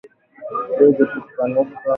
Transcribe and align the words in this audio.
Tezi 0.75 1.03
kupanuka 1.11 1.75